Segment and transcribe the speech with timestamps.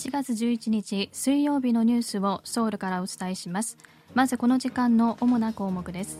[0.00, 3.76] 1月11日水曜日のニュースをソウルからお伝えします。
[4.14, 6.18] まずこの時間の主な項目です。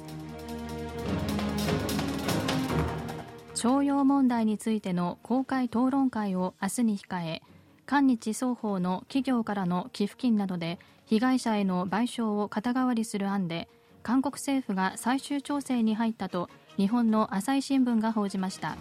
[3.55, 7.43] 徴用問題についての公開討論会を明日に控え
[7.87, 13.67] 韓日双方の企業からの寄付金などで被害者への賠償を肩代わりする案で
[14.03, 18.77] 韓国政府が最終調整に入ったと日本の朝日新聞が報じました。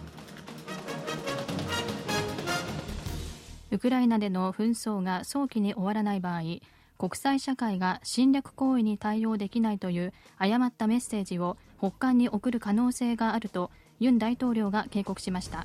[3.70, 6.42] ウクライナでの紛争が早期に終わらない場合
[6.98, 13.70] 国際社会が侵略行為に対応できないという誤ったメッセージを北韓に送る可能性があると
[14.00, 15.64] ユン大統領が警告しました。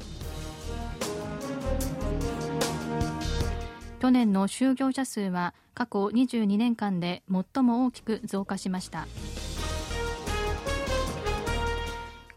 [4.00, 9.08] 去年の就業者数は過去22年間で最も大きく増加しました。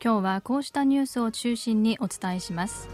[0.03, 2.89] 今日はこうしたニュースを中心にお伝えします。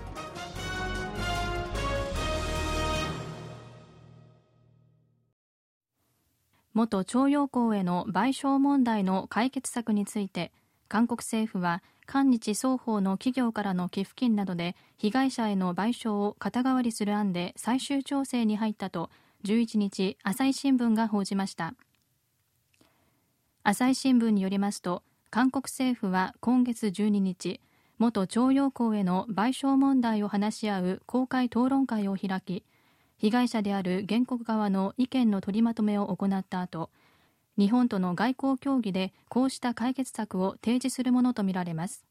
[6.74, 10.52] 元徴用工への賠償問題の解決策について
[10.88, 19.10] 韓国政府は韓日双方の企業からの寄付金などで被害者への賠償を肩代わりする案で最終調整に入ったと
[19.44, 21.74] 11日朝日新聞が報じました。
[23.62, 27.60] 朝日新聞によりますと韓国政府は今月12日
[27.98, 32.64] 元徴用工への賠償問題を話し合う公開討論会を開き
[33.24, 36.90] 被害者である原告側の意見の取りまとめを行った後
[37.56, 42.04] 日本との外交協議でこうした解決策を提示するものとみられます。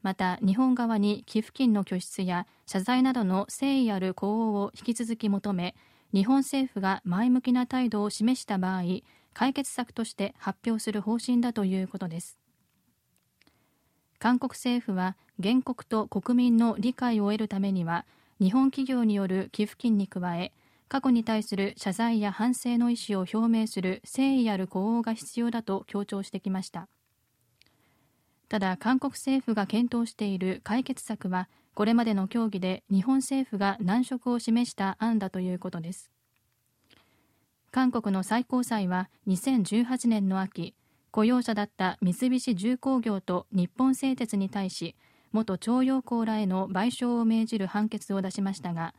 [0.00, 5.74] また日本側に寄付金の拠出や謝罪などの誠意ある呼応を引き続き求め
[6.14, 8.82] 日本政府が前向きな態度を示した場合
[9.34, 12.38] 解決策として発表する方針だということです。
[14.18, 18.06] 韓国政府は原告と国民の理解を得るためには
[18.40, 20.52] 日本企業による寄付金に加え
[20.88, 26.88] 過去に対する謝罪や反省の意思を表明する誠意ある呼応が必要だと強調してきました。
[28.48, 36.10] ただ韓国政府が検討している解決策はこれまでの協議で日本政府が難色を示した案だということです。
[37.70, 40.74] 韓国の最高裁は2018年の秋
[41.12, 44.96] 雇用者だった三菱重工業と日本製鉄に対し
[45.32, 48.94] 元徴用工らへの賠償を命じる判決を出しましたが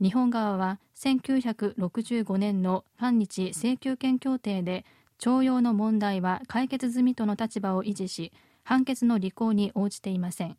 [0.00, 4.84] 日本側は1965年の反日請求権協定で
[5.18, 8.32] 徴用の問題は解決済みとの立場を維持し
[8.64, 10.56] 判決の履行に応じていません。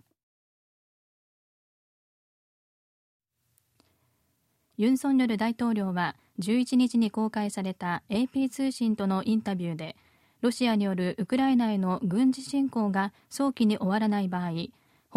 [4.77, 9.95] ユン・ソンニョル大統領は11日に公開された AP 通信とのインタビューで
[10.41, 14.51] ロシアによるウクライナへの軍事侵攻が早期に終わらない場合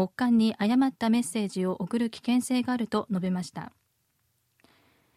[0.01, 3.71] 北韓に誤ったメッセージを送る危険性があると述べました。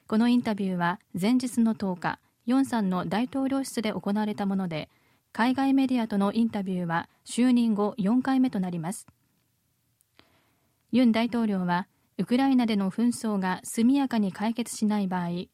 [0.07, 4.89] このインタビューは前日の10日ヨンさんの大統領室で行われたもので
[5.31, 9.07] 海外メディアとのインタビューは就任後4回目となります。
[10.91, 15.45] ユン大統領はウクライナでの紛争が速やかに解決しない場合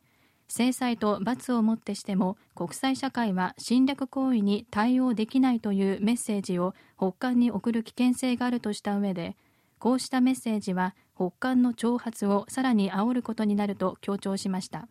[0.50, 9.38] 制裁と罰をもってしても国際社会は侵略行為に対応できないというメッセージを北韓に送る危険性があるとした上で
[9.78, 14.88] こうしたメッセージは北韓の挑発をさらに煽ることになると強調しました。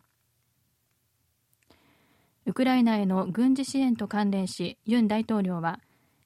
[2.45, 5.79] ウクライナへの軍事支援と関連しユン大統領は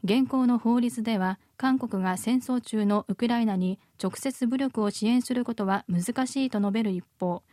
[0.06, 7.44] 現行の法律では韓国が戦争中のウクライナに直接武力を支援することは難しいと述べる一方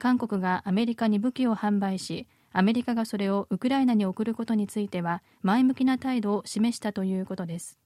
[0.00, 7.78] 韓国がアメリカに武器を販売しアメリカがそれをウクライナに送ることについては前向きな態度を示したということです。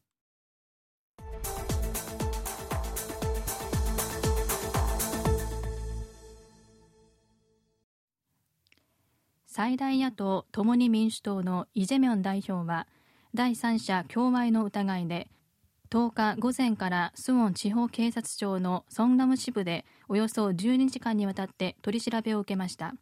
[9.46, 12.88] 最大野党共に民主党のイ・ジェミョン代表は
[13.34, 15.28] 第三者供賄の疑いで
[15.90, 22.94] 10日午前からスウォン地方警察庁のソンナム支部でおよそ12時間にわたって取り調べを受けました。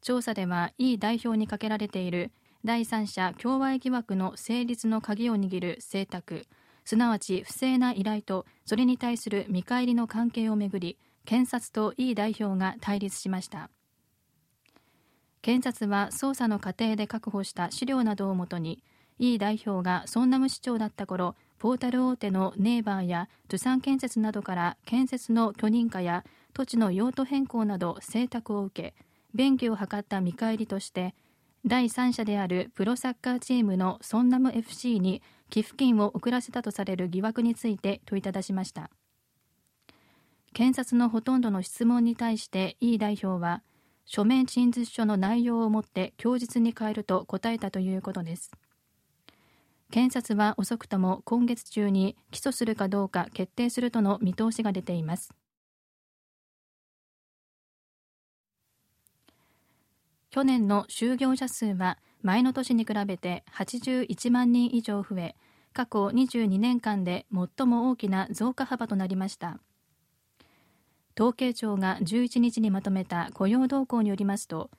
[0.00, 2.32] 調査ではイ代表にかけられている
[2.64, 6.46] 第三者供賄疑惑の成立の鍵を握る請託
[6.84, 13.70] すなわち不正な依頼とそれに対する見返りの関係をめぐり検察とイ代表が対立しました。
[15.42, 18.82] 検察は捜査の過程で確保した資料などをもとに
[19.20, 26.24] イ代表がソンナム市長だった頃ポータル大手のネイバーやトゥサン建設などから建設の許認可や
[26.54, 28.94] 土地の用途変更など請託を受け
[29.34, 31.14] 便宜を図った見返りとして
[31.66, 38.90] 第三者であるプロサッカーチームのソンナム FC に寄付金を送らせたとされる疑惑について問いただしました。
[40.54, 43.62] 検察のほとんどの質問に対してイ代表は
[44.06, 48.50] 書面陳述書の内容をもって供述に変えると答えたということです。
[49.90, 55.34] 検察は遅くとも今月中に起訴するかどうか決定するとの見通しが出ています。
[60.30, 65.34] 去年の就業者数は前の年に比べて81万人以上増え
[65.72, 69.58] 過去22年間で最も大きな増加幅となりました。
[71.18, 74.70] 統計庁が11日にまとめた雇用動向によりますと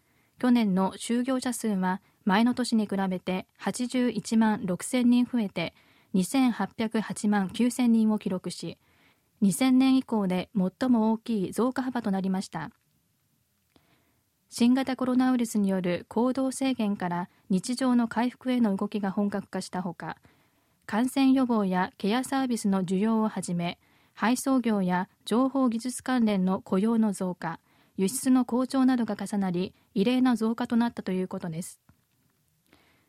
[0.42, 5.76] 去年の就業者数は前の年に比べて81万6000人増えて
[6.16, 8.80] 2808万9000人を記録し
[9.44, 12.72] 2000年以降で最も大きい増加幅となりました。
[14.50, 20.18] 新型コロナウイルスによる行動制限から日常の回復への動きが本格化したほか
[20.88, 23.78] 感染予防やケアサービスの需要をはじめ
[24.16, 27.60] 配送業や情報技術関連の雇用の増加
[27.98, 31.80] 輸出の好調などが重なり異例な増加となったということです。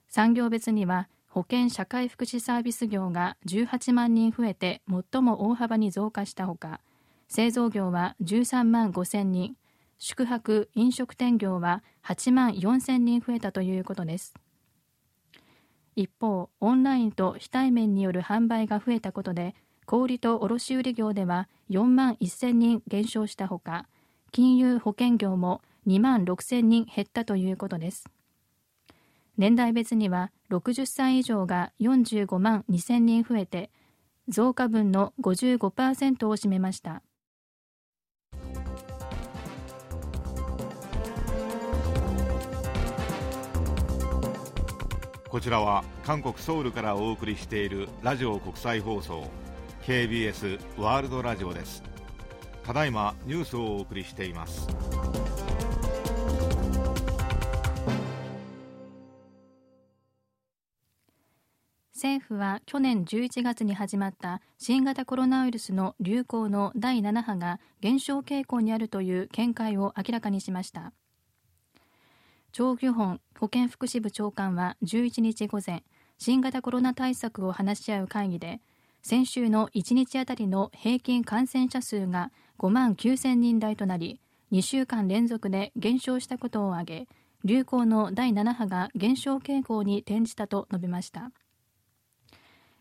[0.08, 4.82] 産業別には保健社会福祉サービス業が18万人増えて
[5.12, 6.81] 最も大幅に増加したほか
[7.29, 9.56] 製造業は13万5千人
[9.96, 14.34] 宿泊・飲食店業は8万4000人増えたということです。
[15.94, 19.55] 一方オンラインと非対面による販売が増えたことで
[19.87, 23.87] 小売と卸売業では4万1000人減少したほか
[24.32, 28.06] 金融保険業も2万6000人減ったということです。
[29.37, 33.70] 年代別には60歳以上が45万2000人増えて
[34.29, 37.02] 増加分の55%を占めました。
[45.29, 49.31] こちらは韓国ソウルからお送りしているラジオ国際放送
[49.82, 51.91] KBS ワールドラジオです。
[52.64, 54.68] ただいまニュースをお送りしています。
[62.02, 70.92] 政府は去年11月に始まった新型コロナウイルスの流行の第7波が減少傾向にあるという見解を明らかにしました。
[72.50, 75.84] チョ・ギュホン保健福祉部長官は11日午前
[76.18, 78.60] 新型コロナ対策を話し合う会議で
[79.02, 84.20] 先週の1日あたりの平均感染者数が5万9000人台となり
[84.52, 87.08] 2週間連続で減少したことを挙げ
[87.44, 91.32] 流行の第7波が減少傾向に転じたと述べました。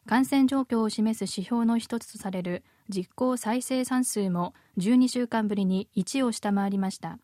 [0.06, 7.18] 感染状況を示す指標の一つとされる実効再生産数も12週間ぶりに1を下回りました。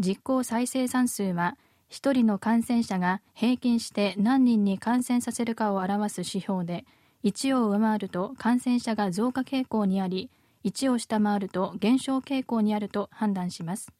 [0.00, 1.56] 実効再生産数は
[1.90, 6.84] 1人の感染者が平均して何人に感染させるかを表す指標で
[7.26, 10.30] 1を上回ると感染者が増加傾向にあり
[10.64, 13.92] 1を下回ると減少傾向にあると判断します。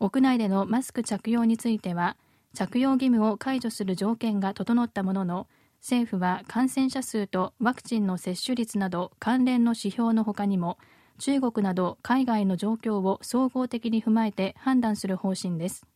[0.00, 2.16] 屋内でのマスク着用については
[2.54, 5.46] 着用義務を解除する条件が整ったものの
[5.80, 10.78] 政府は感染者数とワクチンの接種率など関連の指標のほかにも
[11.20, 15.86] 中国など海外の状況を総合的に踏まえて判断する方針です。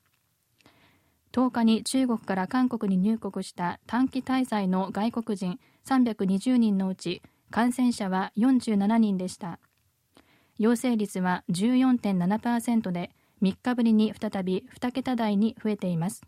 [1.32, 5.58] 10日に中国から韓国に入国した短期滞在の外国人
[5.90, 7.20] 320人のうち
[7.50, 9.58] 感染者は47人でした。
[10.56, 13.10] 陽性率は14.7%で
[13.42, 16.22] 3日ぶりに再び2桁台に増えています。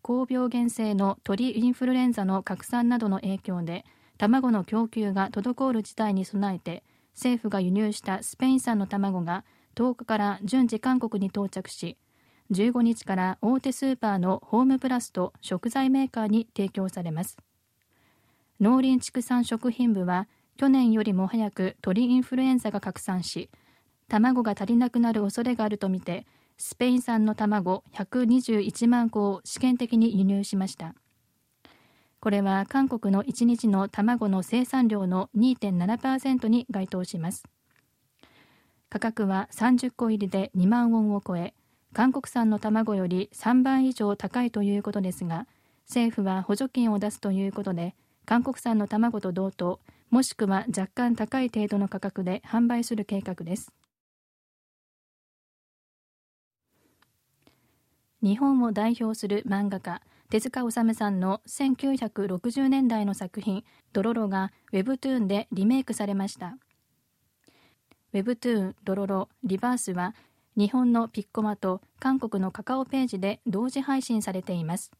[0.00, 3.84] 高病原性の鳥インフルエンザの拡散などの影響で
[4.16, 6.82] 卵の供給が滞る事態に備えて
[7.14, 9.44] 政府が輸入したスペイン産の卵が
[9.74, 11.98] 10日から順次韓国に到着し
[12.50, 17.36] 15日から大手スーパーのホームプラスと食材メーカーに提供されます。
[18.60, 23.48] 農林畜産食品部は去年よりも早く鳥インフルエンザが拡散し
[24.08, 26.26] 卵が足りなくなる恐れがあるとみて
[26.56, 30.94] スペイン産の卵121万個を試験的に輸入しました。
[32.20, 37.44] これは韓国の1日の卵の生産量の2.7%に該当します。
[38.88, 41.54] 価格は30個入りで2万ウォンを超え
[41.92, 45.46] 韓国産の卵より3倍以上高いということですが
[45.86, 47.94] 政府は補助金を出すということで
[48.26, 49.80] 韓国産の卵と同等
[50.10, 53.72] もしくは若干高い程度の価格で販売する計画です。
[58.22, 66.58] 日本を代表する漫画家手塚治虫さんの1960年代の作品「ドロロ」が Webtoon でリメイクされました。
[68.12, 70.14] ウェブトゥーンドロロリバースは
[70.58, 74.90] 日本のピッコマと韓国のカカオページで同時配信されています。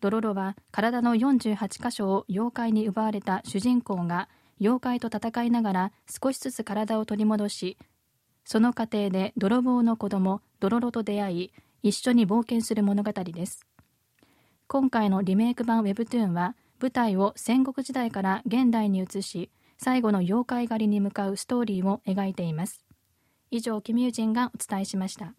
[0.00, 4.28] ドロロは体の48箇所を妖怪に奪われた主人公が
[4.60, 7.78] 妖怪と戦いながら少しずつ体を取り戻し
[8.44, 11.52] その過程で泥棒の子供ドロロと出会い
[11.84, 13.64] 一緒に冒険する物語です。
[14.66, 22.84] 今回のリメイク版 Webtoon は舞台を戦国時代から現代に移し最後の妖怪狩りに向かうストーリーを描いています。
[23.52, 25.34] 以上キミュージンがお伝えしました。